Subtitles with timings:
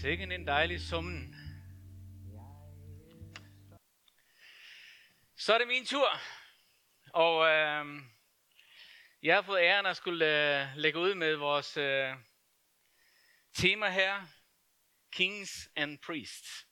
[0.00, 1.34] Sikken en dejlig summen.
[5.36, 6.08] Så er det min tur.
[7.12, 7.86] Og øh,
[9.22, 12.14] jeg har fået æren at skulle øh, lægge ud med vores øh,
[13.54, 14.26] tema her.
[15.12, 16.66] Kings and Priests.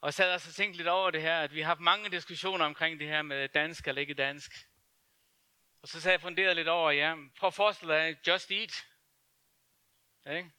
[0.00, 2.10] Og jeg sad også og tænkte lidt over det her, at vi har haft mange
[2.10, 4.52] diskussioner omkring det her med dansk eller ikke dansk.
[5.82, 8.86] Og så sad jeg funderet lidt over, ja, prøv at forestille dig, just eat.
[10.26, 10.50] Ja, ikke?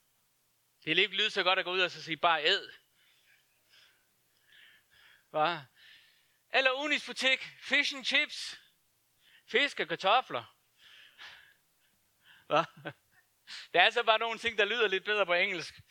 [0.85, 2.69] Det er ikke lyde så godt at gå ud og så sige bare æd.
[5.29, 5.59] Hva?
[6.53, 8.59] Eller Unis butik, fish and chips.
[9.47, 10.55] Fisk og kartofler.
[12.47, 12.63] Hva?
[13.73, 15.81] Der er altså bare nogle ting, der lyder lidt bedre på engelsk.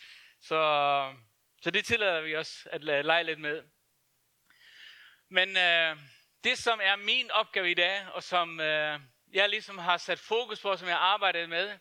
[0.40, 1.14] Så,
[1.62, 3.64] så det tillader vi os at lege lidt med.
[5.28, 5.96] Men øh,
[6.44, 9.00] det, som er min opgave i dag, og som øh,
[9.32, 11.78] jeg ligesom har sat fokus på, som jeg har arbejdet med,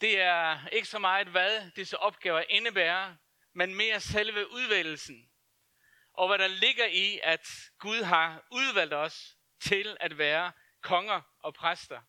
[0.00, 3.14] det er ikke så meget, hvad disse opgaver indebærer,
[3.52, 5.30] men mere selve udvælgelsen.
[6.12, 11.54] Og hvad der ligger i, at Gud har udvalgt os til at være konger og
[11.54, 12.00] præster.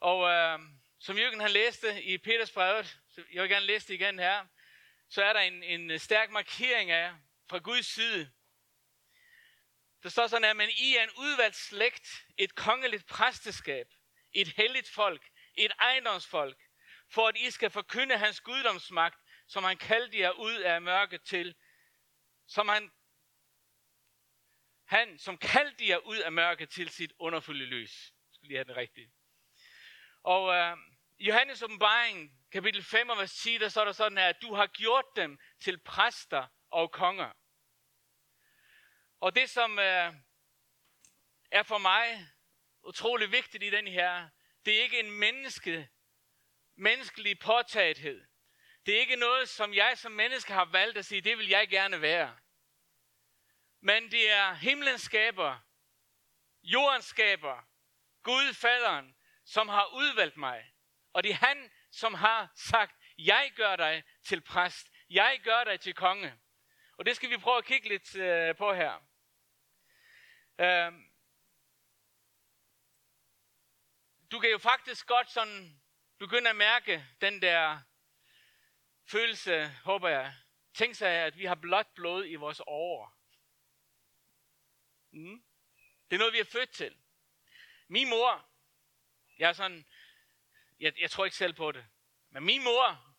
[0.00, 0.58] Og øh,
[0.98, 4.46] som Jørgen han læste i Peters brevet, så jeg vil gerne læse det igen her,
[5.08, 7.12] så er der en, en stærk markering af
[7.50, 8.30] fra Guds side.
[10.02, 13.86] Der står sådan her, men I er en udvalgt slægt, et kongeligt præsteskab,
[14.32, 16.58] et helligt folk, et ejendomsfolk,
[17.08, 21.54] for at I skal forkynde hans guddomsmagt, som han kaldte jer ud af mørket til,
[22.46, 22.92] som han,
[24.84, 28.12] han som kaldte jer ud af mørket til sit underfulde lys.
[28.12, 29.12] Jeg skal lige have den rigtige.
[30.22, 30.76] Og øh,
[31.18, 35.04] Johannes åbenbaring, kapitel 5, vers 10, der står der sådan her, at du har gjort
[35.16, 37.32] dem til præster og konger.
[39.20, 40.14] Og det, som øh,
[41.50, 42.26] er for mig
[42.82, 44.28] utrolig vigtigt i den her,
[44.66, 45.88] det er ikke en menneske,
[46.74, 48.24] menneskelig påtagethed.
[48.86, 51.68] Det er ikke noget, som jeg som menneske har valgt at sige, det vil jeg
[51.68, 52.38] gerne være.
[53.80, 55.58] Men det er himlens skaber,
[56.62, 57.68] jordens skaber,
[58.22, 60.72] Gud faderen, som har udvalgt mig.
[61.12, 64.90] Og det er han, som har sagt, jeg gør dig til præst.
[65.10, 66.34] Jeg gør dig til konge.
[66.96, 68.94] Og det skal vi prøve at kigge lidt øh, på her.
[68.94, 69.04] Øhm,
[70.60, 70.92] Øh,
[74.30, 75.82] du kan jo faktisk godt sådan
[76.18, 77.80] begynde at mærke den der
[79.06, 80.34] følelse, håber jeg.
[80.74, 83.18] Tænk sig, at vi har blot blod i vores år.
[85.10, 85.44] Mm.
[86.10, 86.96] Det er noget, vi er født til.
[87.88, 88.48] Min mor,
[89.38, 89.86] jeg er sådan,
[90.80, 91.86] jeg, jeg tror ikke selv på det,
[92.30, 93.14] men min mor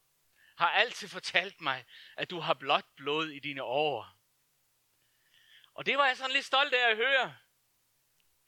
[0.57, 1.85] har altid fortalt mig,
[2.17, 4.15] at du har blot blod i dine år.
[5.73, 7.37] Og det var jeg sådan lidt stolt af at høre.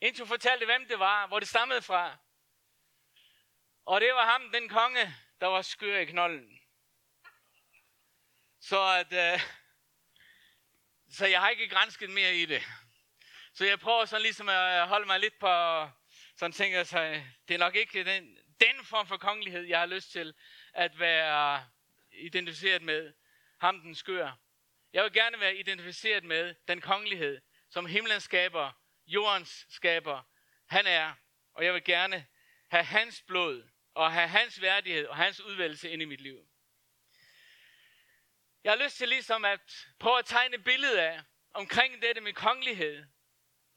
[0.01, 2.17] Indtil hun fortalte, hvem det var, hvor det stammede fra.
[3.87, 6.59] Og det var ham, den konge, der var skør i knollen.
[8.59, 9.39] Så at, øh,
[11.09, 12.63] så jeg har ikke grænsket mere i det.
[13.53, 15.47] Så jeg prøver sådan ligesom at øh, holde mig lidt på,
[16.35, 19.79] sådan tænker jeg sig, øh, det er nok ikke den, den form for kongelighed, jeg
[19.79, 20.33] har lyst til
[20.73, 21.65] at være
[22.11, 23.13] identificeret med.
[23.59, 24.31] Ham den skør.
[24.93, 28.71] Jeg vil gerne være identificeret med den kongelighed, som himlen skaber,
[29.05, 30.23] jordens skaber.
[30.65, 31.13] Han er,
[31.53, 32.25] og jeg vil gerne
[32.67, 36.47] have hans blod og have hans værdighed og hans udvalgelse ind i mit liv.
[38.63, 41.21] Jeg har lyst til ligesom at prøve at tegne et billede af,
[41.53, 43.05] omkring dette med kongelighed,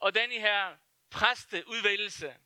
[0.01, 0.77] og den her
[1.11, 2.37] præsteudvælgelse.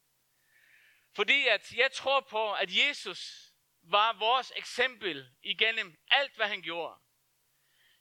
[1.12, 3.52] Fordi at jeg tror på, at Jesus
[3.82, 7.00] var vores eksempel igennem alt, hvad han gjorde.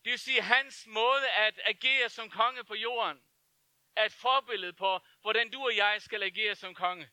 [0.04, 3.24] Det vil sige, hans måde at agere som konge på jorden,
[3.96, 7.10] er et forbillede på, hvordan du og jeg skal agere som konge.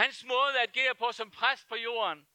[0.00, 2.28] Hans måde at agere på som præst på jorden,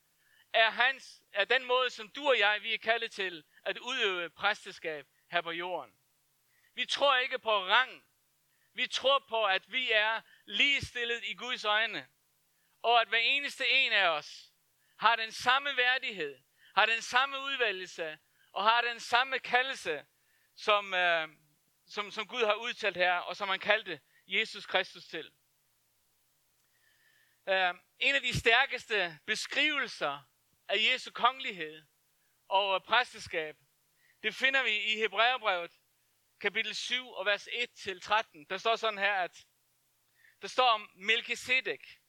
[0.54, 4.30] er, hans, er den måde, som du og jeg, vi er kaldet til at udøve
[4.30, 5.96] præsteskab her på jorden.
[6.74, 8.04] Vi tror ikke på rang.
[8.74, 12.08] Vi tror på, at vi er ligestillet i Guds øjne.
[12.82, 14.52] Og at hver eneste en af os
[14.98, 16.40] har den samme værdighed,
[16.76, 18.18] har den samme udvalgelse
[18.52, 20.06] og har den samme kaldelse,
[20.56, 21.28] som, øh,
[21.88, 25.32] som, som Gud har udtalt her, og som han kaldte Jesus Kristus til.
[27.48, 27.54] Uh,
[28.00, 30.20] en af de stærkeste beskrivelser
[30.68, 31.84] af Jesu kongelighed
[32.48, 33.58] og præsteskab,
[34.24, 35.72] det finder vi i Hebræerbrevet,
[36.40, 38.46] kapitel 7 og vers 1-13.
[38.50, 39.46] Der står sådan her, at
[40.42, 42.00] der står om Melchizedek,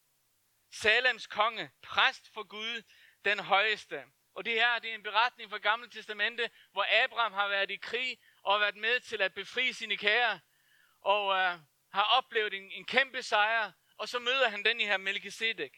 [0.71, 2.83] Salems konge, præst for Gud,
[3.25, 4.03] den højeste.
[4.33, 7.77] Og det her det er en beretning fra Gamle Testamente, hvor Abraham har været i
[7.77, 10.39] krig og været med til at befri sine kære,
[11.01, 11.59] og uh,
[11.91, 15.77] har oplevet en, en kæmpe sejr, og så møder han den her Melchizedek.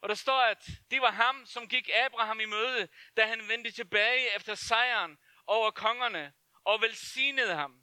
[0.00, 3.70] Og der står, at det var ham, som gik Abraham i møde, da han vendte
[3.70, 6.32] tilbage efter sejren over kongerne
[6.64, 7.80] og velsignede ham.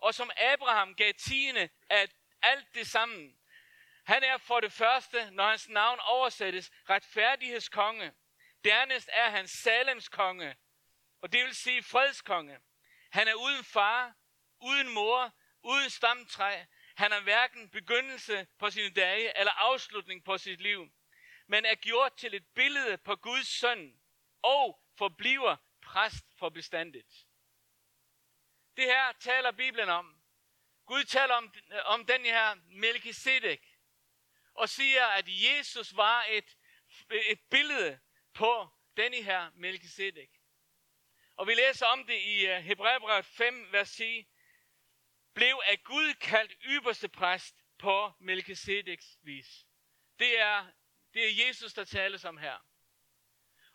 [0.00, 2.08] Og som Abraham gav tiende af
[2.42, 3.38] alt det sammen.
[4.04, 8.12] Han er for det første, når hans navn oversættes, retfærdighedskonge.
[8.64, 10.56] Dernæst er han Salems konge,
[11.22, 12.58] og det vil sige fredskonge.
[13.10, 14.14] Han er uden far,
[14.60, 16.64] uden mor, uden stamtræ.
[16.94, 20.92] Han har hverken begyndelse på sine dage eller afslutning på sit liv,
[21.46, 24.00] men er gjort til et billede på Guds søn
[24.42, 27.26] og forbliver præst for bestandigt.
[28.76, 30.20] Det her taler Bibelen om.
[30.86, 31.54] Gud taler om,
[31.84, 33.74] om den her Melchizedek
[34.54, 36.56] og siger, at Jesus var et,
[37.10, 38.00] et billede
[38.34, 40.30] på den her Melchizedek.
[41.36, 44.28] Og vi læser om det i øh, Hebræerbrevet 5, vers 10.
[45.34, 49.66] Blev af Gud kaldt ypperste præst på Melchizedeks vis.
[50.18, 50.66] Det er,
[51.14, 52.66] det er Jesus, der tales om her.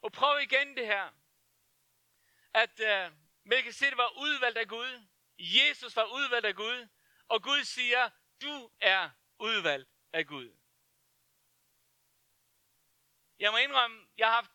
[0.02, 1.10] Og prøv igen det her.
[2.54, 5.08] At øh, uh, Melchizedek var udvalgt af Gud.
[5.38, 6.88] Jesus var udvalgt af Gud.
[7.28, 8.10] Og Gud siger,
[8.42, 9.10] du er
[9.40, 10.56] udvalgt af Gud.
[13.40, 14.52] Jeg må indrømme, jeg har haft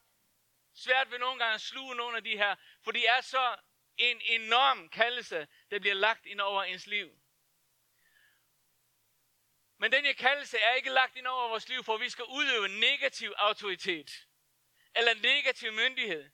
[0.74, 3.56] svært ved nogle gange at sluge nogle af de her, for de er så
[3.96, 7.18] en enorm kaldelse, der bliver lagt ind over ens liv.
[9.78, 12.68] Men den her kaldelse er ikke lagt ind over vores liv, for vi skal udøve
[12.68, 14.26] negativ autoritet.
[14.96, 16.30] Eller negativ myndighed.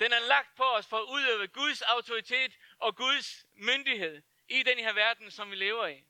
[0.00, 4.78] Den er lagt på os for at udøve Guds autoritet og Guds myndighed i den
[4.78, 6.04] her verden, som vi lever i.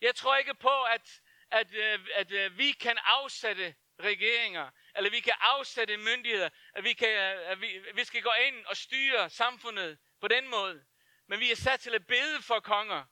[0.00, 5.20] Jeg tror ikke på, at, at, øh, at, at, vi kan afsætte regeringer, eller vi
[5.20, 9.30] kan afsætte myndigheder, at vi, kan, øh, at vi, vi skal gå ind og styre
[9.30, 10.84] samfundet på den måde.
[11.30, 13.04] Men vi er sat til at bede for konger.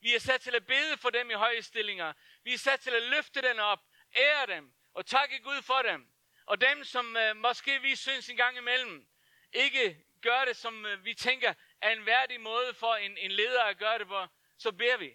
[0.00, 2.12] Vi er sat til at bede for dem i høje stillinger.
[2.42, 3.80] Vi er sat til at løfte dem op,
[4.16, 6.10] ære dem og takke Gud for dem.
[6.46, 9.08] Og dem, som øh, måske vi synes en gang imellem,
[9.52, 13.62] ikke gør det, som øh, vi tænker er en værdig måde for en, en leder
[13.62, 14.26] at gøre det på,
[14.58, 15.12] så beder vi.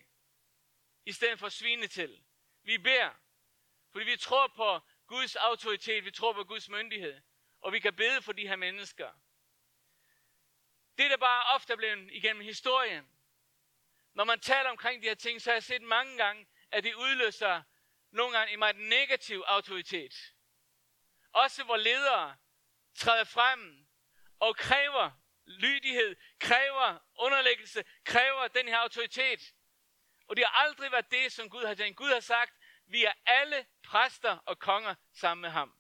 [1.06, 2.24] I stedet for at svine til.
[2.64, 3.10] Vi beder.
[3.92, 7.22] Fordi vi tror på Guds autoritet, vi tror på Guds myndighed.
[7.62, 9.12] Og vi kan bede for de her mennesker.
[11.02, 13.08] Det der bare ofte er blevet igennem historien.
[14.14, 16.94] Når man taler omkring de her ting, så har jeg set mange gange, at det
[16.94, 17.62] udløser
[18.12, 20.34] nogle gange en meget negativ autoritet.
[21.32, 22.38] Også hvor ledere
[22.96, 23.88] træder frem
[24.40, 25.12] og kræver
[25.46, 29.54] lydighed, kræver underlæggelse, kræver den her autoritet.
[30.28, 31.98] Og det har aldrig været det, som Gud har tænkt.
[31.98, 32.54] Gud har sagt,
[32.86, 35.76] vi er alle præster og konger sammen med ham.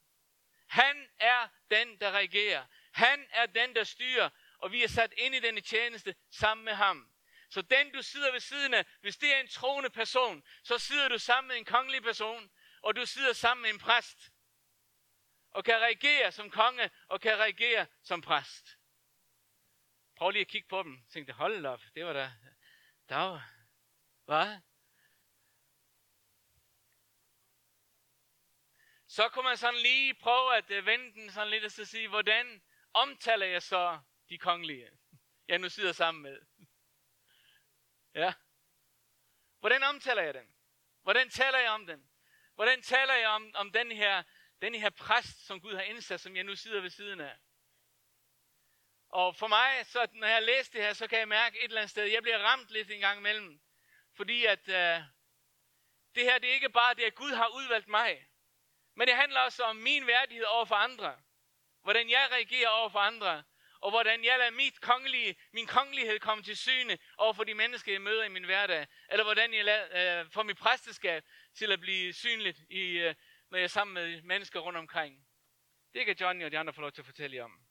[0.67, 2.65] Han er den, der regerer.
[2.91, 4.29] Han er den, der styrer,
[4.61, 7.11] og vi er sat ind i denne tjeneste sammen med ham.
[7.49, 11.07] Så den, du sidder ved siden af, hvis det er en troende person, så sidder
[11.07, 14.31] du sammen med en kongelig person, og du sidder sammen med en præst.
[15.51, 18.77] Og kan reagere som konge, og kan reagere som præst.
[20.17, 21.05] Prøv lige at kigge på dem.
[21.09, 22.31] Tænkte, hold op, det var da...
[23.09, 23.49] Der var...
[24.25, 24.59] Hvad?
[29.11, 32.07] så kunne man sådan lige prøve at øh, vende den sådan lidt og så sige,
[32.07, 32.61] hvordan
[32.93, 33.99] omtaler jeg så
[34.31, 34.89] de kongelige,
[35.47, 36.41] jeg nu sidder sammen med?
[38.15, 38.33] Ja.
[39.59, 40.53] Hvordan omtaler jeg dem?
[41.01, 42.09] Hvordan taler jeg om dem?
[42.55, 44.23] Hvordan taler jeg om, om den, her,
[44.61, 47.37] den her præst, som Gud har indsat, som jeg nu sidder ved siden af?
[49.09, 51.81] Og for mig, så når jeg læser det her, så kan jeg mærke et eller
[51.81, 53.61] andet sted, jeg bliver ramt lidt en gang imellem.
[54.13, 55.01] Fordi at øh,
[56.15, 58.27] det her, det er ikke bare det, at Gud har udvalgt mig.
[58.95, 61.21] Men det handler også om min værdighed over for andre.
[61.81, 63.43] Hvordan jeg reagerer over for andre.
[63.81, 67.91] Og hvordan jeg lader mit kongelige, min kongelighed komme til syne over for de mennesker,
[67.91, 68.87] jeg møder i min hverdag.
[69.09, 71.23] Eller hvordan jeg lader, øh, får mit præsteskab
[71.53, 73.15] til at blive synligt, i, øh,
[73.49, 75.27] når jeg er sammen med mennesker rundt omkring.
[75.93, 77.65] Det kan Johnny og de andre få lov til at fortælle jer om.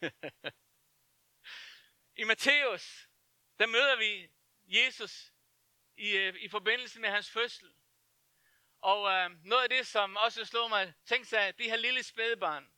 [2.20, 3.08] I Matthæus,
[3.58, 4.30] der møder vi
[4.66, 5.32] Jesus
[5.96, 7.74] i, øh, i forbindelse med hans fødsel.
[8.80, 12.70] Og øh, noget af det, som også slog mig, tænk sig, det her lille spædbarn.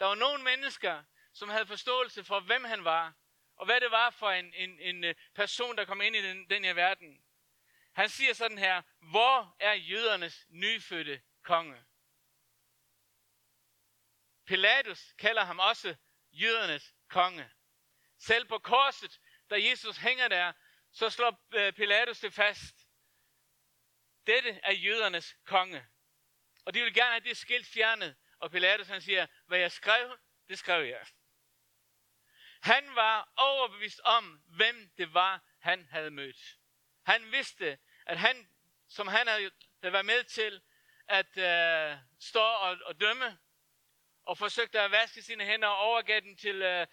[0.00, 3.14] Der var nogle mennesker, som havde forståelse for, hvem han var,
[3.56, 6.50] og hvad det var for en, en, en øh, person, der kom ind i den,
[6.50, 7.24] den her verden.
[7.92, 11.84] Han siger sådan her, hvor er jødernes nyfødte konge?
[14.46, 15.96] Pilatus kalder ham også
[16.32, 17.50] jødernes konge.
[18.18, 20.52] Selv på korset, da Jesus hænger der,
[20.92, 22.81] så slår øh, Pilatus det fast.
[24.26, 25.86] Dette er jødernes konge.
[26.64, 28.16] Og de vil gerne have det skilt fjernet.
[28.38, 31.06] Og Pilatus han siger, hvad jeg skrev, det skrev jeg.
[32.62, 36.58] Han var overbevist om, hvem det var, han havde mødt.
[37.02, 38.48] Han vidste, at han
[38.92, 39.50] som han havde
[39.82, 40.62] været med til
[41.08, 43.38] at øh, stå og, og dømme,
[44.22, 46.86] og forsøgte at vaske sine hænder og overgav den til, øh,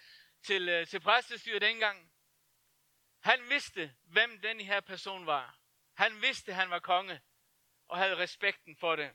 [0.43, 2.12] til, øh, til præstestyret dengang.
[3.19, 5.59] Han vidste, hvem den her person var.
[6.00, 7.22] Han vidste, han var konge,
[7.88, 9.12] og havde respekten for det.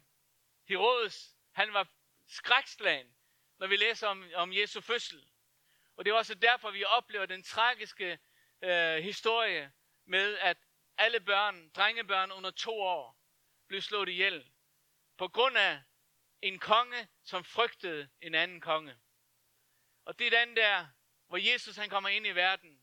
[0.69, 1.89] Herodes, han var
[2.27, 3.17] skrækslagen,
[3.59, 5.31] når vi læser om, om Jesu fødsel.
[5.97, 8.19] Og det er også derfor, vi oplever den tragiske
[8.63, 9.73] øh, historie
[10.05, 10.59] med, at
[10.99, 13.19] alle børn, drengebørn under to år,
[13.69, 14.53] blev slået ihjel.
[15.19, 15.83] På grund af
[16.43, 18.97] en konge, som frygtede en anden konge.
[20.05, 20.87] Og det er den der,
[21.27, 22.81] hvor Jesus han kommer ind i verden.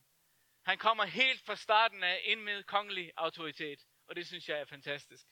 [0.64, 3.88] Han kommer helt fra starten af ind med kongelig autoritet.
[4.12, 5.26] Og det synes jeg er fantastisk.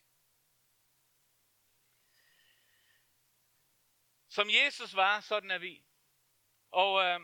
[4.29, 5.83] Som Jesus var, sådan er vi.
[6.71, 7.19] Og øh,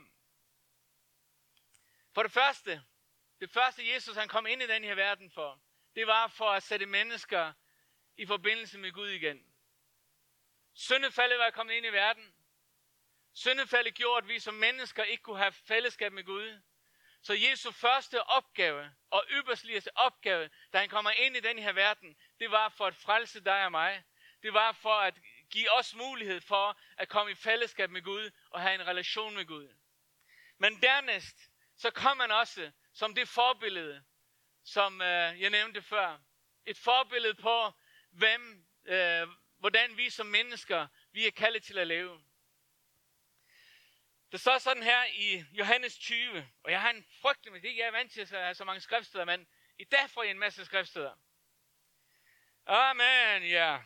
[2.14, 2.84] for det første,
[3.40, 5.62] det første Jesus han kom ind i den her verden for,
[5.96, 7.54] det var for at sætte mennesker
[8.18, 9.54] i forbindelse med Gud igen.
[10.74, 12.36] Syndefaldet var kommet ind i verden.
[13.34, 16.62] Syndefaldet gjorde, at vi som mennesker ikke kunne have fællesskab med Gud.
[17.26, 22.18] Så Jesu første opgave og ypperstligste opgave, da han kommer ind i den her verden,
[22.40, 24.04] det var for at frelse dig og mig.
[24.44, 25.14] Det var for at
[25.50, 29.46] give os mulighed for at komme i fællesskab med Gud og have en relation med
[29.46, 29.76] Gud.
[30.58, 31.38] Men dernæst,
[31.78, 34.04] så kom han også som det forbillede,
[34.64, 36.20] som øh, jeg nævnte før.
[36.66, 37.72] Et forbillede på,
[38.12, 39.28] hvem, øh,
[39.60, 42.24] hvordan vi som mennesker, vi er kaldet til at leve.
[44.36, 47.88] Det står sådan her i Johannes 20, og jeg har en frygtelig, med det jeg
[47.88, 49.48] er vant til at have så mange skriftsteder, men
[49.80, 51.16] i dag får jeg en masse skriftsteder.
[52.66, 53.82] Amen, ja.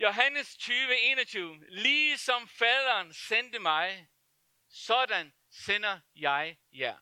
[0.00, 1.66] Johannes 20, 21.
[1.68, 4.08] Lige som faderen sendte mig,
[4.68, 6.98] sådan sender jeg jer.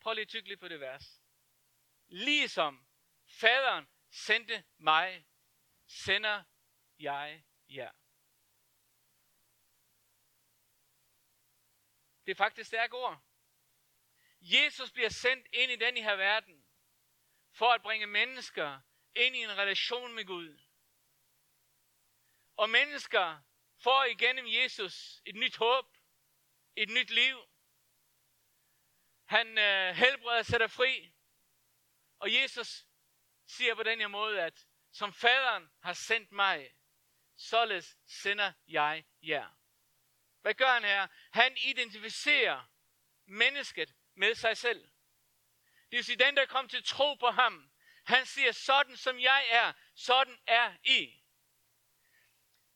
[0.00, 1.22] Prøv lige at tykke lidt på det vers.
[2.08, 2.86] Ligesom
[3.26, 5.26] faderen sendte mig,
[5.86, 6.44] sender
[6.98, 7.90] jeg jer.
[12.26, 13.22] Det er faktisk stærke ord.
[14.40, 16.64] Jesus bliver sendt ind i den her verden,
[17.52, 18.80] for at bringe mennesker
[19.14, 20.60] ind i en relation med Gud.
[22.56, 23.42] Og mennesker
[23.82, 25.96] får igennem Jesus et nyt håb,
[26.76, 27.36] et nyt liv.
[29.24, 31.12] Han øh, helbreder sætter fri.
[32.18, 32.86] Og Jesus
[33.46, 36.74] siger på den her måde, at som faderen har sendt mig,
[37.36, 39.61] således sender jeg jer.
[40.42, 41.06] Hvad gør han her?
[41.32, 42.70] Han identificerer
[43.26, 44.84] mennesket med sig selv.
[45.90, 47.70] Det vil sige, den der kom til tro på ham,
[48.04, 51.22] han siger, sådan som jeg er, sådan er I.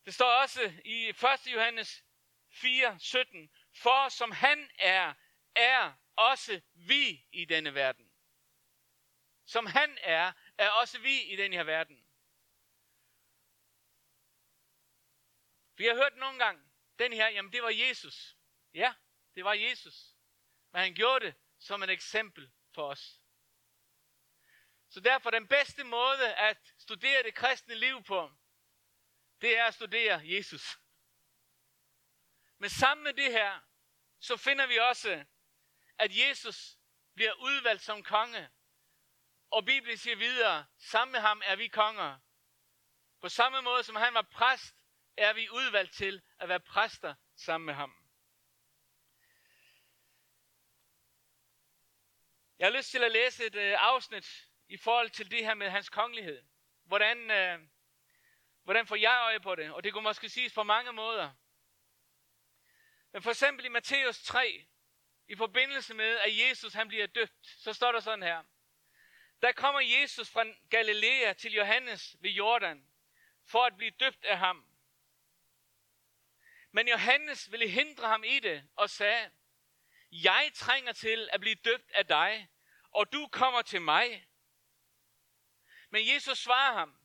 [0.04, 1.16] Det står også i 1.
[1.46, 2.04] Johannes
[2.50, 3.50] 4, 17.
[3.72, 5.14] For som han er,
[5.54, 8.12] er også vi i denne verden.
[9.44, 12.06] Som han er, er også vi i denne her verden.
[15.76, 16.65] Vi har hørt nogle gange,
[16.98, 18.36] den her, jamen det var Jesus.
[18.74, 18.94] Ja,
[19.34, 20.14] det var Jesus.
[20.72, 23.20] Men han gjorde det som et eksempel for os.
[24.88, 28.32] Så derfor den bedste måde at studere det kristne liv på,
[29.40, 30.78] det er at studere Jesus.
[32.58, 33.60] Men sammen med det her,
[34.20, 35.24] så finder vi også,
[35.98, 36.78] at Jesus
[37.14, 38.50] bliver udvalgt som konge.
[39.50, 42.18] Og Bibelen siger videre, sammen med ham er vi konger.
[43.20, 44.76] På samme måde som han var præst,
[45.16, 48.06] er vi udvalgt til at være præster sammen med ham.
[52.58, 55.70] Jeg har lyst til at læse et øh, afsnit i forhold til det her med
[55.70, 56.42] hans kongelighed.
[56.84, 57.60] Hvordan, øh,
[58.62, 59.72] hvordan får jeg øje på det?
[59.72, 61.32] Og det kunne måske siges på mange måder.
[63.12, 64.66] Men for eksempel i Matthæus 3,
[65.28, 68.42] i forbindelse med, at Jesus han bliver døbt, så står der sådan her.
[69.42, 72.88] Der kommer Jesus fra Galilea til Johannes ved Jordan,
[73.44, 74.75] for at blive døbt af ham.
[76.76, 79.30] Men Johannes ville hindre ham i det og sagde,
[80.12, 82.48] jeg trænger til at blive døbt af dig,
[82.90, 84.28] og du kommer til mig.
[85.90, 86.96] Men Jesus svarer ham,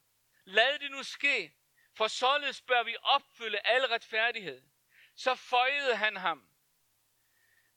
[0.44, 1.54] lad det nu ske,
[1.98, 4.64] for således bør vi opfylde al retfærdighed.
[5.16, 6.48] Så føjede han ham.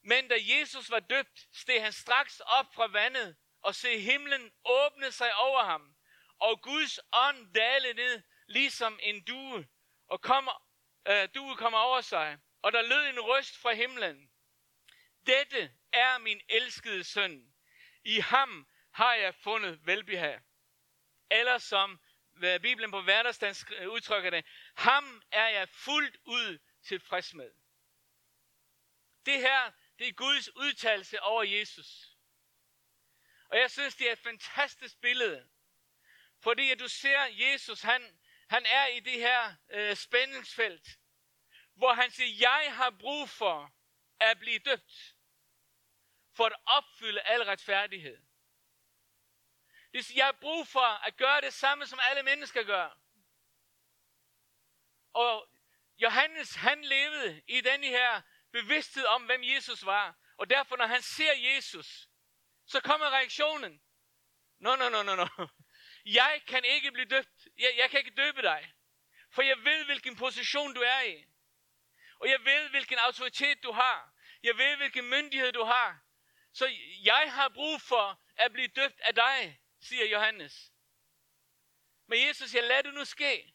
[0.03, 5.13] Men da Jesus var døbt, steg han straks op fra vandet, og se himlen åbne
[5.13, 5.97] sig over ham,
[6.39, 9.69] og Guds ånd dale ned, ligesom en due,
[10.07, 10.64] og kommer
[11.09, 14.31] øh, du kommer over sig, og der lød en røst fra himlen.
[15.27, 17.55] Dette er min elskede søn.
[18.05, 20.41] I ham har jeg fundet velbehag.
[21.31, 22.01] Eller som
[22.41, 27.51] Bibelen på hverdagsdansk udtrykker det, ham er jeg fuldt ud tilfreds med.
[29.27, 32.17] Det her, det er Guds udtalelse over Jesus.
[33.49, 35.49] Og jeg synes, det er et fantastisk billede.
[36.41, 40.99] Fordi at du ser, Jesus, han, han er i det her øh, spændingsfelt,
[41.75, 43.73] hvor han siger, jeg har brug for
[44.21, 45.17] at blive døbt,
[46.37, 48.23] for at opfylde al retfærdighed.
[49.93, 52.99] Det siger, jeg har brug for at gøre det samme, som alle mennesker gør.
[55.13, 55.49] Og
[55.99, 58.23] Johannes, han levede i den her
[58.53, 60.17] bevidsthed om, hvem Jesus var.
[60.37, 62.09] Og derfor, når han ser Jesus,
[62.67, 63.83] så kommer reaktionen.
[64.59, 65.47] Nå, no, no, no, no, no.
[66.05, 67.49] Jeg kan ikke blive døbt.
[67.59, 68.75] Jeg, jeg kan ikke døbe dig.
[69.31, 71.25] For jeg ved, hvilken position du er i.
[72.21, 74.15] Og jeg ved, hvilken autoritet du har.
[74.43, 76.01] Jeg ved, hvilken myndighed du har.
[76.53, 76.67] Så
[77.05, 80.73] jeg har brug for at blive døbt af dig, siger Johannes.
[82.07, 83.55] Men Jesus jeg lader det nu ske.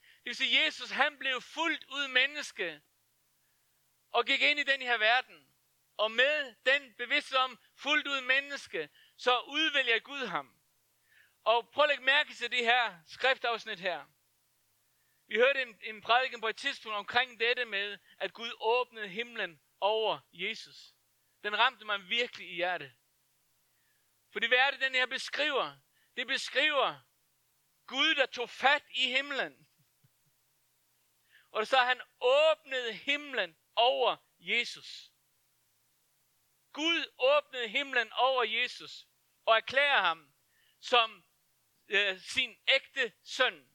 [0.00, 2.80] Det vil sige, Jesus han blev fuldt ud menneske
[4.12, 5.46] og gik ind i den her verden.
[5.96, 10.59] Og med den bevidsthed om fuldt ud menneske, så udvælger Gud ham.
[11.44, 14.04] Og prøv at lægge mærke til det her skriftafsnit her.
[15.26, 19.60] Vi hørte en, en prædiken på et tidspunkt omkring dette med, at Gud åbnede himlen
[19.80, 20.94] over Jesus.
[21.44, 22.92] Den ramte mig virkelig i hjertet.
[24.32, 25.76] For hvad er det, den her beskriver?
[26.16, 27.00] Det beskriver
[27.86, 29.68] Gud, der tog fat i himlen.
[31.50, 35.12] Og så han åbnede himlen over Jesus.
[36.72, 39.06] Gud åbnede himlen over Jesus
[39.46, 40.32] og erklærer ham
[40.80, 41.24] som
[41.90, 43.68] øh, sin ægte søn.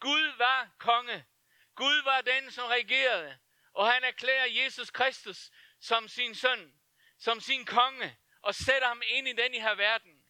[0.00, 1.26] Gud var konge.
[1.74, 3.38] Gud var den, som regerede.
[3.72, 6.80] Og han erklærer Jesus Kristus som sin søn,
[7.18, 10.24] som sin konge, og sætter ham ind i den her verden.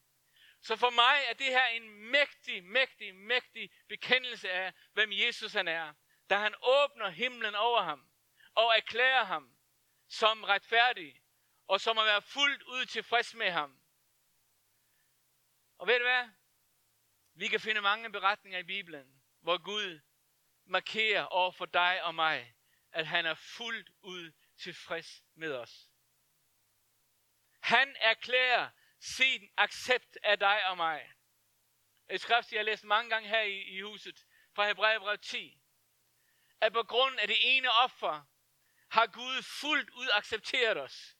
[0.62, 5.68] Så for mig er det her en mægtig, mægtig, mægtig bekendelse af, hvem Jesus han
[5.68, 5.94] er.
[6.30, 8.10] Da han åbner himlen over ham,
[8.54, 9.56] og erklærer ham
[10.08, 11.22] som retfærdig,
[11.66, 13.80] og som at være fuldt ud tilfreds med ham.
[15.78, 16.28] Og ved du hvad?
[17.40, 20.00] Vi kan finde mange beretninger i Bibelen, hvor Gud
[20.64, 22.54] markerer over for dig og mig,
[22.92, 25.90] at han er fuldt ud tilfreds med os.
[27.60, 31.12] Han erklærer sin accept af dig og mig.
[32.10, 35.60] Et skrift, jeg har læst mange gange her i, i huset, fra Hebræerbrev 10.
[36.60, 38.22] At på grund af det ene offer,
[38.90, 41.16] har Gud fuldt ud accepteret os.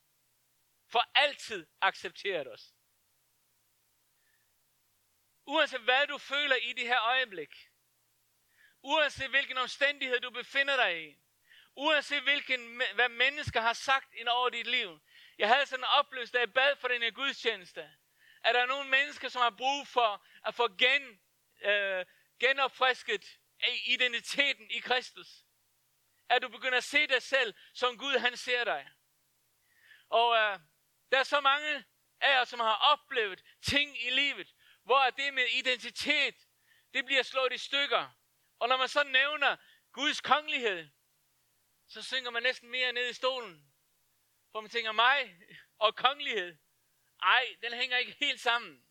[0.87, 2.75] For altid accepteret os.
[5.51, 7.71] Uanset hvad du føler i det her øjeblik,
[8.83, 11.19] uanset hvilken omstændighed du befinder dig i,
[11.77, 15.01] uanset hvilken, hvad mennesker har sagt ind over dit liv.
[15.39, 17.91] Jeg havde sådan en oplevelse, da jeg bad for den her gudstjeneste,
[18.45, 21.21] at der er nogle mennesker, som har brug for at få gen,
[21.63, 22.07] øh,
[22.41, 23.39] genopfrisket
[23.85, 25.45] identiteten i Kristus.
[26.29, 28.91] At du begynder at se dig selv, som Gud han ser dig.
[30.09, 30.59] Og øh,
[31.13, 31.85] der er så mange
[32.21, 34.55] af os, som har oplevet ting i livet,
[34.91, 36.35] hvor det med identitet,
[36.95, 38.17] det bliver slået i stykker.
[38.59, 39.57] Og når man så nævner
[39.93, 40.89] Guds kongelighed,
[41.89, 43.73] så synker man næsten mere ned i stolen.
[44.53, 45.37] For man tænker, mig
[45.79, 46.57] og kongelighed,
[47.23, 48.85] ej, den hænger ikke helt sammen.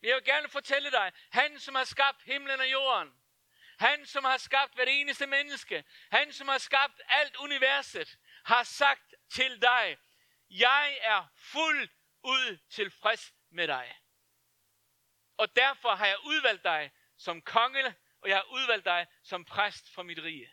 [0.00, 3.14] Men jeg vil gerne fortælle dig, han som har skabt himlen og jorden,
[3.78, 9.14] han som har skabt hvert eneste menneske, han som har skabt alt universet, har sagt
[9.30, 9.98] til dig,
[10.50, 14.03] jeg er fuldt ud tilfreds med dig.
[15.36, 19.94] Og derfor har jeg udvalgt dig som konge, og jeg har udvalgt dig som præst
[19.94, 20.52] for mit rige.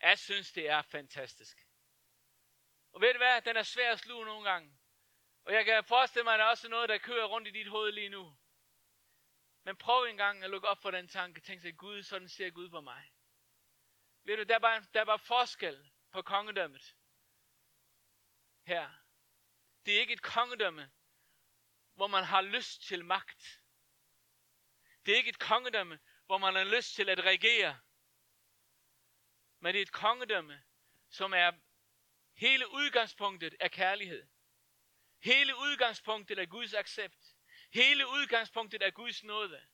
[0.00, 1.58] Jeg synes, det er fantastisk.
[2.92, 3.42] Og ved du hvad?
[3.42, 4.78] Den er svær at sluge nogle gange.
[5.44, 7.68] Og jeg kan forestille mig, at der er også noget, der kører rundt i dit
[7.68, 8.36] hoved lige nu.
[9.64, 11.40] Men prøv en gang at lukke op for den tanke.
[11.40, 13.12] Tænk sig, Gud, sådan ser Gud på mig.
[14.24, 16.96] Ved du, der er bare, der er bare forskel på kongedømmet.
[18.66, 18.90] Her.
[19.86, 20.92] Det er ikke et kongedømme,
[21.96, 23.60] hvor man har lyst til magt.
[25.06, 27.80] Det er ikke et kongedømme, hvor man har lyst til at regere.
[29.60, 30.64] Men det er et kongedømme,
[31.08, 31.52] som er
[32.34, 34.26] hele udgangspunktet af kærlighed.
[35.18, 37.36] Hele udgangspunktet af Guds accept.
[37.70, 39.66] Hele udgangspunktet af Guds nåde.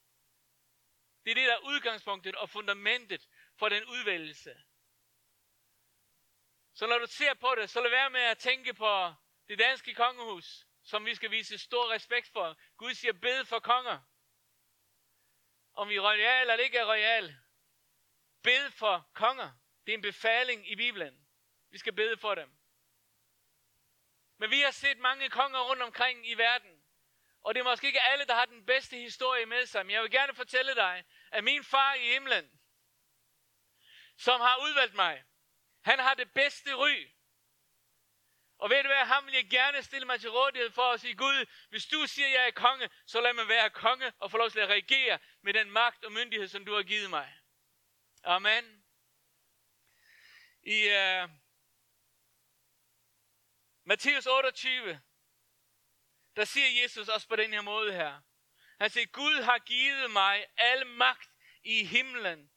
[1.23, 4.63] Det er det, der er udgangspunktet og fundamentet for den udvælgelse.
[6.73, 9.13] Så når du ser på det, så lad være med at tænke på
[9.47, 12.57] det danske kongehus, som vi skal vise stor respekt for.
[12.77, 13.99] Gud siger, bed for konger.
[15.73, 17.35] Om vi er royal eller ikke er royal.
[18.43, 19.51] Bed for konger.
[19.85, 21.27] Det er en befaling i Bibelen.
[21.69, 22.57] Vi skal bede for dem.
[24.37, 26.83] Men vi har set mange konger rundt omkring i verden.
[27.43, 29.85] Og det er måske ikke alle, der har den bedste historie med sig.
[29.85, 32.59] Men jeg vil gerne fortælle dig, at min far i himlen,
[34.17, 35.23] som har udvalgt mig,
[35.83, 37.07] han har det bedste ry.
[38.63, 41.15] Og ved du hvad, ham vil jeg gerne stille mig til rådighed for at sige,
[41.15, 44.37] Gud, hvis du siger, at jeg er konge, så lad mig være konge og få
[44.37, 47.37] lov til at reagere med den magt og myndighed, som du har givet mig.
[48.23, 48.85] Amen.
[50.63, 51.29] I uh,
[53.83, 55.01] Matthæus 28,
[56.35, 58.21] der siger Jesus også på den her måde her.
[58.79, 61.29] Han siger, Gud har givet mig al magt
[61.63, 62.51] i himlen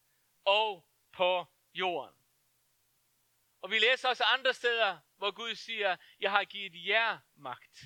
[0.45, 2.16] og på jorden.
[3.67, 7.83] Og vi læser også andre steder, hvor Gud siger, jeg har givet jer magt.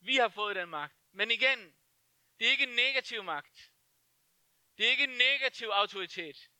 [0.00, 0.96] Vi har fået den magt.
[1.12, 1.76] Men igen,
[2.38, 3.72] det er ikke en negativ magt.
[4.78, 6.50] Det er ikke en negativ autoritet.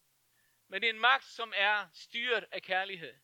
[0.67, 3.21] Men det er en magt, som er styret af kærlighed.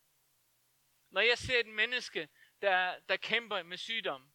[1.10, 2.28] Når jeg ser et menneske,
[2.62, 4.32] der, der kæmper med sygdom,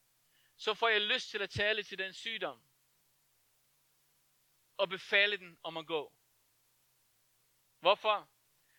[0.57, 2.63] så får jeg lyst til at tale til den sygdom.
[4.77, 6.13] Og befale den om at gå.
[7.79, 8.29] Hvorfor?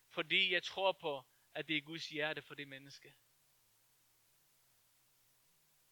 [0.09, 3.15] Fordi jeg tror på, at det er Guds hjerte for det menneske.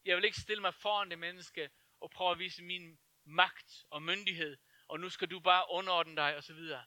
[0.05, 4.03] Jeg vil ikke stille mig foran det menneske og prøve at vise min magt og
[4.03, 6.87] myndighed, og nu skal du bare underordne dig og så videre.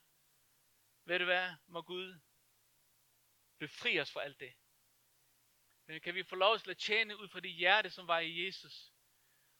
[1.05, 1.53] Ved du hvad?
[1.67, 2.19] Må Gud
[3.59, 4.53] befri os fra alt det.
[5.85, 8.45] Men kan vi få lov til at tjene ud fra det hjerte, som var i
[8.45, 8.93] Jesus?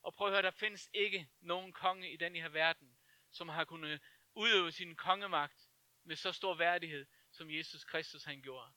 [0.02, 2.98] Og prøv at høre, der findes ikke nogen konge i den her verden,
[3.32, 4.02] som har kunnet
[4.34, 5.70] udøve sin kongemagt
[6.04, 8.74] med så stor værdighed, som Jesus Kristus han gjorde.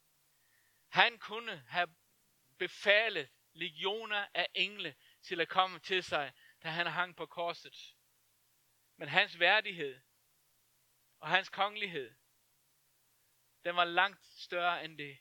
[0.95, 1.95] Han kunne have
[2.59, 7.97] befalet legioner af engle til at komme til sig, da han hang på korset.
[8.97, 10.01] Men hans værdighed
[11.21, 12.15] og hans kongelighed,
[13.65, 15.19] den var langt større end det.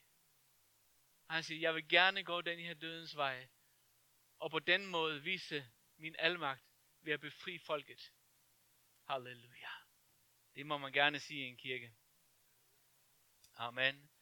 [1.28, 3.48] Og han siger, jeg vil gerne gå den her dødens vej,
[4.40, 6.64] og på den måde vise min almagt
[7.02, 8.14] ved at befri folket.
[9.04, 9.72] Halleluja.
[10.56, 11.96] Det må man gerne sige i en kirke.
[13.56, 14.13] Amen.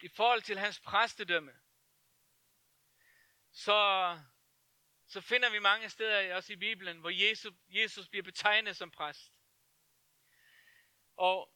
[0.00, 1.52] I forhold til hans præstedømme,
[3.52, 4.20] så,
[5.06, 9.32] så finder vi mange steder også i Bibelen, hvor Jesus, Jesus bliver betegnet som præst.
[11.16, 11.52] Og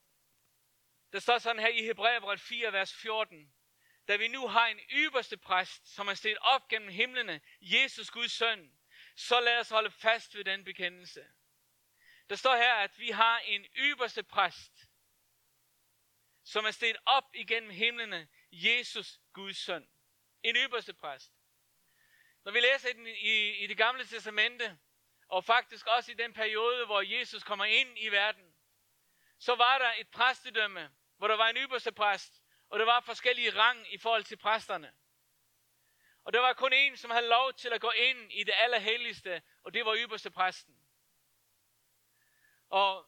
[1.13, 3.53] der står sådan her i Hebræerbrevet 4, vers 14.
[4.09, 8.33] Da vi nu har en ypperste præst, som er steget op gennem himlene, Jesus Guds
[8.33, 8.79] søn,
[9.17, 11.27] så lad os holde fast ved den bekendelse.
[12.31, 14.90] Der står her, at vi har en ypperste præst,
[16.45, 19.89] som er steget op igennem himlene, Jesus Guds søn.
[20.43, 21.33] En ypperste præst.
[22.45, 24.79] Når vi læser den i, i det gamle testamente,
[25.29, 28.55] og faktisk også i den periode, hvor Jesus kommer ind i verden,
[29.39, 33.59] så var der et præstedømme, hvor der var en ypperste præst, og der var forskellige
[33.59, 34.93] rang i forhold til præsterne.
[36.25, 39.43] Og der var kun en, som havde lov til at gå ind i det allerhelligste,
[39.63, 40.77] og det var ypperste præsten.
[42.69, 43.07] Og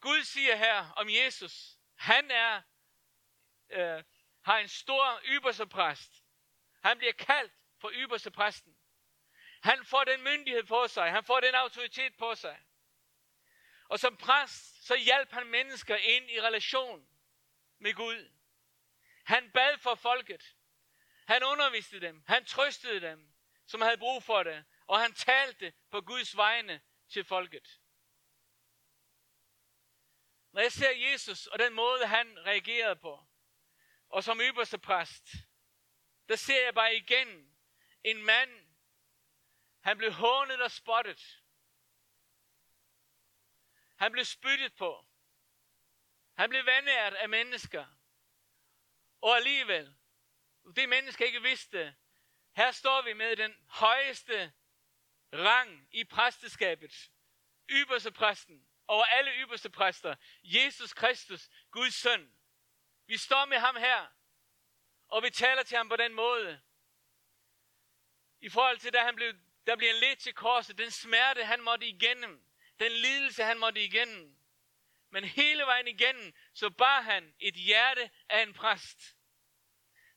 [0.00, 2.62] Gud siger her om Jesus, han er,
[3.74, 4.04] øh,
[4.42, 6.24] har en stor ypperste præst.
[6.82, 8.76] Han bliver kaldt for ypperste præsten.
[9.62, 11.10] Han får den myndighed på sig.
[11.10, 12.60] Han får den autoritet på sig.
[13.88, 17.08] Og som præst, så hjalp han mennesker ind i relation
[17.78, 18.30] med Gud.
[19.24, 20.56] Han bad for folket.
[21.26, 22.24] Han underviste dem.
[22.26, 23.34] Han trøstede dem,
[23.66, 24.64] som havde brug for det.
[24.86, 27.80] Og han talte på Guds vegne til folket.
[30.52, 33.26] Når jeg ser Jesus og den måde, han reagerede på,
[34.14, 35.34] og som øverste præst,
[36.28, 37.56] der ser jeg bare igen
[38.04, 38.66] en mand,
[39.80, 41.42] han blev hånet og spottet.
[43.96, 45.06] Han blev spyttet på.
[46.34, 47.86] Han blev vandært af mennesker.
[49.20, 49.96] Og alligevel,
[50.76, 51.96] det menneske ikke vidste,
[52.56, 54.52] her står vi med den højeste
[55.32, 57.10] rang i præsteskabet.
[57.70, 60.16] Ypperste præsten over alle ypperste præster.
[60.42, 62.43] Jesus Kristus, Guds søn.
[63.06, 64.06] Vi står med ham her,
[65.08, 66.62] og vi taler til ham på den måde.
[68.40, 69.34] I forhold til, da han blev,
[69.66, 72.46] der blev lidt til korset, den smerte, han måtte igennem,
[72.80, 74.38] den lidelse, han måtte igennem.
[75.10, 79.16] Men hele vejen igennem, så bar han et hjerte af en præst.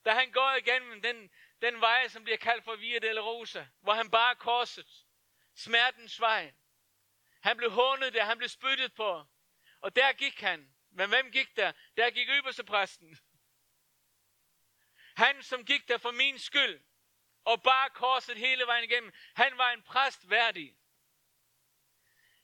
[0.06, 3.94] Da han går igennem den, den vej, som bliver kaldt for Via del Rosa, hvor
[3.94, 5.06] han bare korset,
[5.56, 6.54] smertens vej.
[7.42, 9.26] Han blev hånet der, han blev spyttet på.
[9.82, 10.77] Og der gik han.
[10.90, 11.72] Men hvem gik der?
[11.98, 13.18] Der gik øverste præsten.
[15.16, 16.82] Han, som gik der for min skyld,
[17.44, 20.78] og bar korset hele vejen igennem, han var en præst værdig.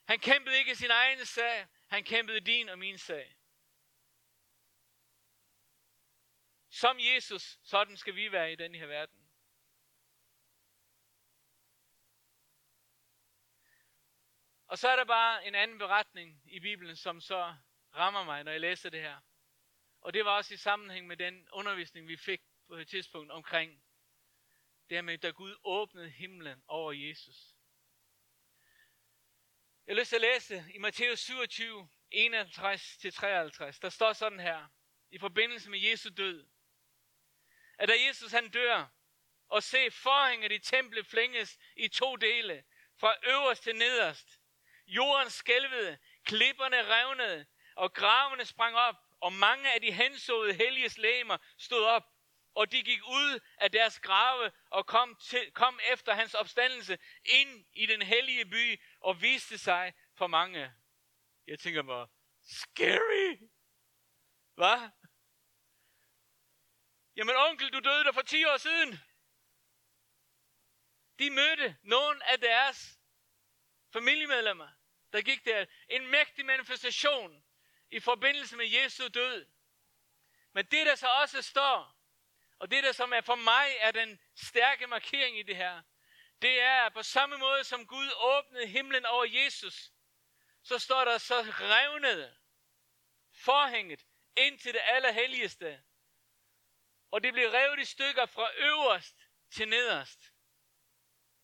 [0.08, 3.38] Han kæmpede ikke sin egen sag, han kæmpede din og min sag.
[6.70, 9.30] Som Jesus, sådan skal vi være i den her verden.
[14.68, 17.56] Og så er der bare en anden beretning i Bibelen, som så
[17.96, 19.22] rammer mig, når jeg læser det her.
[20.02, 23.84] Og det var også i sammenhæng med den undervisning, vi fik på et tidspunkt omkring
[24.90, 27.56] det her med, da Gud åbnede himlen over Jesus.
[29.88, 33.80] Jeg har lyst til at læse i Matthæus 27, 51-53.
[33.82, 34.68] Der står sådan her,
[35.12, 36.48] i forbindelse med Jesu død,
[37.78, 38.88] at da Jesus han dør,
[39.48, 42.64] og se forhænget i templet flænges i to dele,
[43.00, 44.40] fra øverst til nederst.
[44.88, 51.38] Jorden skælvede, klipperne revnede, og gravene sprang op, og mange af de hensåede helliges læmer
[51.58, 52.04] stod op,
[52.56, 57.66] og de gik ud af deres grave og kom, til, kom efter hans opstandelse ind
[57.74, 60.74] i den hellige by og viste sig for mange.
[61.48, 62.08] Jeg tænker mig,
[62.42, 63.38] scary!
[64.56, 64.90] Hvad?
[67.16, 69.00] Jamen onkel, du døde der for 10 år siden.
[71.20, 73.00] De mødte nogle af deres
[73.94, 74.70] familiemedlemmer,
[75.14, 75.66] der gik der.
[75.90, 77.43] En mægtig manifestation
[77.94, 79.46] i forbindelse med Jesu død.
[80.54, 81.98] Men det, der så også står,
[82.60, 85.82] og det, der som er for mig er den stærke markering i det her,
[86.42, 89.92] det er, at på samme måde som Gud åbnede himlen over Jesus,
[90.64, 92.38] så står der så revnet
[93.32, 94.06] forhænget
[94.38, 95.84] ind til det allerhelligste.
[97.12, 99.16] Og det blev revet i stykker fra øverst
[99.52, 100.34] til nederst.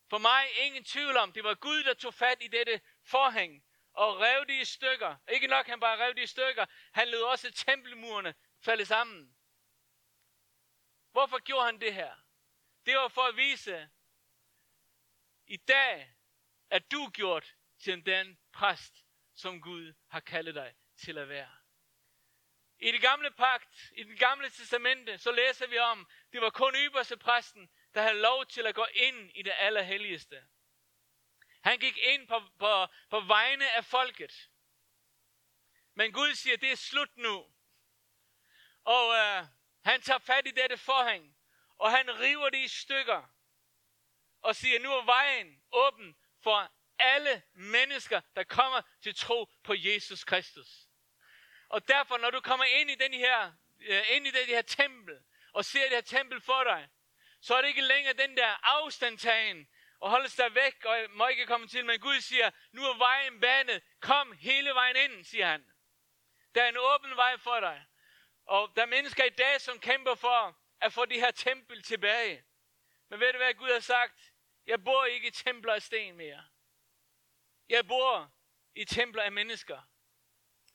[0.09, 4.19] For mig ingen tvivl om, det var Gud, der tog fat i dette forhæng og
[4.19, 5.15] rev de i stykker.
[5.30, 9.36] Ikke nok, han bare rev de i stykker, han lod også tempelmurene falde sammen.
[11.12, 12.15] Hvorfor gjorde han det her?
[12.86, 13.89] Det var for at vise,
[15.47, 16.15] i dag
[16.69, 21.56] er du gjort til den præst, som Gud har kaldet dig til at være.
[22.80, 26.75] I det gamle pagt, i det gamle testamente, så læser vi om, det var kun
[26.75, 30.47] ypperste præsten, der havde lov til at gå ind i det allerhelligste.
[31.61, 34.49] Han gik ind på, på, på vegne af folket.
[35.93, 37.53] Men Gud siger, det er slut nu.
[38.83, 39.45] Og øh,
[39.83, 41.37] han tager fat i dette forhæng,
[41.77, 43.23] og han river det i stykker.
[44.41, 50.23] Og siger, nu er vejen åben for alle mennesker, der kommer til tro på Jesus
[50.23, 50.67] Kristus.
[51.69, 55.23] Og derfor, når du kommer ind i den her, øh, ind i det her tempel,
[55.53, 56.89] og ser det her tempel for dig,
[57.41, 59.67] så er det ikke længere den der afstandtagen,
[59.99, 61.85] og holdes der væk, og må ikke komme til.
[61.85, 63.83] Men Gud siger, nu er vejen banet.
[63.99, 65.71] Kom hele vejen ind, siger han.
[66.55, 67.85] Der er en åben vej for dig.
[68.45, 72.43] Og der er mennesker i dag, som kæmper for at få det her tempel tilbage.
[73.09, 74.33] Men ved du hvad Gud har sagt?
[74.65, 76.45] Jeg bor ikke i templer af sten mere.
[77.69, 78.31] Jeg bor
[78.75, 79.81] i templer af mennesker.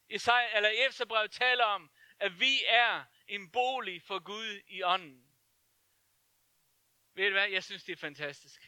[0.08, 5.34] Isai, eller Efterbrevet taler om, at vi er en bolig for Gud i ånden.
[7.14, 7.48] Ved du hvad?
[7.48, 8.63] Jeg synes, det er fantastisk.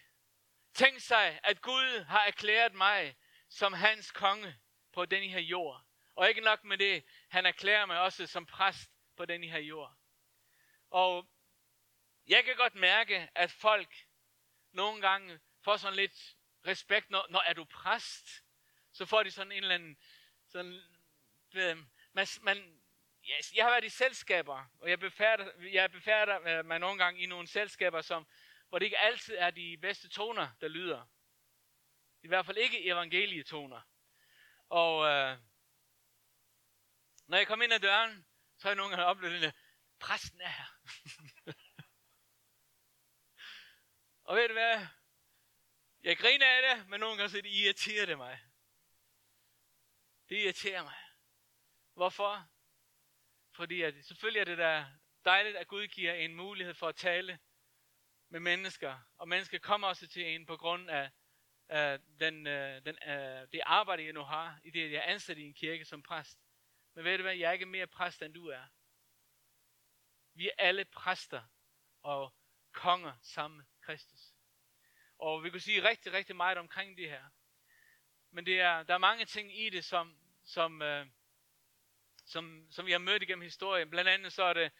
[0.76, 3.16] Tænk sig, at Gud har erklæret mig
[3.48, 4.56] som hans konge
[4.92, 5.84] på den her jord.
[6.14, 9.96] Og ikke nok med det, han erklærer mig også som præst på den her jord.
[10.90, 11.28] Og
[12.26, 14.06] jeg kan godt mærke, at folk
[14.72, 16.36] nogle gange får sådan lidt
[16.66, 18.44] respekt, når, når er du præst,
[18.92, 19.96] så får de sådan en eller anden,
[20.48, 20.82] sådan,
[21.52, 21.74] ved,
[22.12, 22.80] man, man,
[23.24, 27.20] yes, jeg har været i selskaber, og jeg befærder, jeg befærder øh, mig nogle gange
[27.20, 28.26] i nogle selskaber, som,
[28.68, 31.06] hvor det ikke altid er de bedste toner, der lyder.
[32.22, 33.80] I hvert fald ikke evangelietoner.
[34.68, 35.38] Og øh,
[37.26, 38.26] når jeg kom ind ad døren,
[38.58, 39.52] så har jeg nogle gange oplevet den
[40.00, 40.66] præsten er her.
[44.24, 44.86] og ved du hvad?
[46.02, 48.40] Jeg griner af det, men nogle gange så det irriterer det mig.
[50.28, 50.96] Det irriterer mig.
[51.94, 52.48] Hvorfor?
[53.52, 54.86] Fordi at, selvfølgelig er det da
[55.24, 57.38] dejligt, at Gud giver en mulighed for at tale
[58.36, 58.98] med mennesker.
[59.16, 61.10] Og mennesker kommer også til en på grund af
[61.68, 65.38] uh, den, øh, den, øh, det arbejde, jeg nu har, i det, jeg er ansat
[65.38, 66.38] i en kirke som præst.
[66.94, 68.64] Men ved du hvad, jeg er ikke mere præst, end du er.
[70.34, 71.42] Vi er alle præster
[72.02, 72.34] og
[72.72, 74.20] konger sammen med Kristus.
[75.18, 77.24] Og vi kunne sige rigtig, rigtig meget omkring det her.
[78.30, 81.06] Men det er, der er mange ting i det, som, som, øh,
[82.24, 83.90] som, som vi har mødt igennem historien.
[83.90, 84.72] Blandt andet så er det,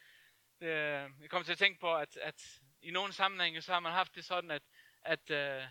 [0.60, 3.92] øh, jeg kommer til at tænke på, at, at i nogle sammenhænge, så har man
[3.92, 4.62] haft det sådan, at,
[5.02, 5.68] at, uh,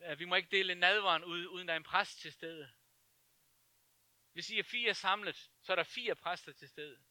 [0.00, 2.72] at vi må ikke dele nadvaren ud, uden der er en præst til stede.
[4.32, 7.04] Hvis I er fire samlet, så er der fire præster til stede.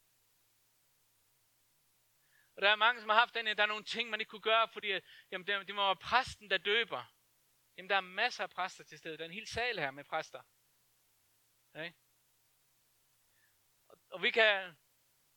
[2.55, 4.29] Og der er mange, som har haft den her, der er nogle ting, man ikke
[4.29, 7.13] kunne gøre, fordi øh, jamen, det, det må være præsten, der døber.
[7.77, 9.17] Jamen, der er masser af præster til stede.
[9.17, 10.41] Der er en hel sal her med præster.
[11.73, 11.91] Okay?
[13.87, 14.77] Og, og vi kan,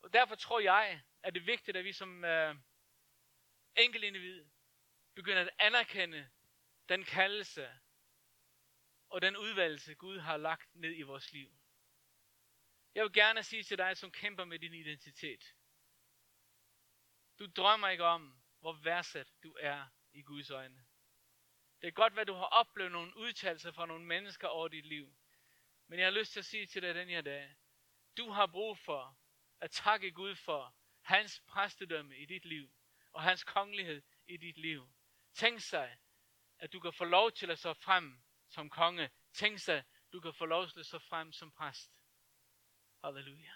[0.01, 2.55] og derfor tror jeg, at det er vigtigt, at vi som, uh,
[3.77, 4.45] enkelt individ
[5.15, 6.29] begynder at anerkende
[6.89, 7.79] den kaldelse
[9.09, 11.55] og den udvalgelse, Gud har lagt ned i vores liv.
[12.95, 15.55] Jeg vil gerne sige til dig, som kæmper med din identitet.
[17.39, 20.85] Du drømmer ikke om, hvor værdsat du er i Guds øjne.
[21.81, 25.15] Det er godt, hvad du har oplevet nogle udtalelser fra nogle mennesker over dit liv.
[25.87, 27.55] Men jeg har lyst til at sige til dig den her dag,
[28.17, 29.19] du har brug for
[29.59, 32.71] at takke Gud for hans præstedømme i dit liv,
[33.15, 34.93] og hans kongelighed i dit liv.
[35.33, 35.97] Tænk sig,
[36.59, 39.11] at du kan få lov til at stå frem som konge.
[39.33, 41.91] Tænk sig, du kan få lov til at stå frem som præst.
[43.03, 43.53] Halleluja.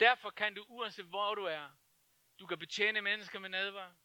[0.00, 1.70] Derfor kan du, uanset hvor du er,
[2.38, 3.96] du kan betjene mennesker med nadvar,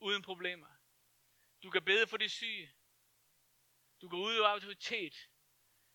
[0.00, 0.76] uden problemer.
[1.62, 2.74] Du kan bede for de syge.
[4.00, 5.30] Du kan udøve autoritet.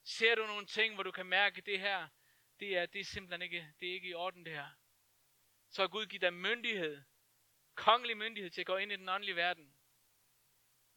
[0.04, 2.08] Ser du nogle ting, hvor du kan mærke, at det her,
[2.60, 4.79] det er, det er simpelthen ikke, det er ikke i orden det her.
[5.70, 7.04] Så har Gud givet dig myndighed,
[7.76, 9.76] kongelig myndighed til at gå ind i den åndelige verden.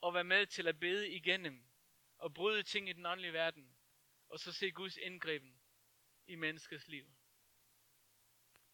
[0.01, 1.65] Og være med til at bede igennem.
[2.19, 3.77] Og bryde ting i den åndelige verden.
[4.29, 5.61] Og så se Guds indgriben
[6.27, 7.07] i menneskets liv.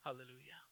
[0.04, 0.67] Halleluja.